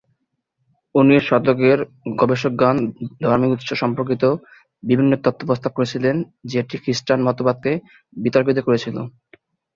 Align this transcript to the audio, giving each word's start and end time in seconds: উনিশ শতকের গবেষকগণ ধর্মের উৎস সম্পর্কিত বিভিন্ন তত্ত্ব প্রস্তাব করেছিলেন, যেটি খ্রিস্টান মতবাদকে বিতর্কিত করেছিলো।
উনিশ 0.95 1.21
শতকের 1.29 1.79
গবেষকগণ 2.19 2.77
ধর্মের 3.21 3.53
উৎস 3.55 3.69
সম্পর্কিত 3.81 4.23
বিভিন্ন 4.83 5.11
তত্ত্ব 5.17 5.43
প্রস্তাব 5.47 5.71
করেছিলেন, 5.75 6.15
যেটি 6.51 6.75
খ্রিস্টান 6.83 7.19
মতবাদকে 7.23 7.71
বিতর্কিত 8.17 8.57
করেছিলো। 8.61 9.01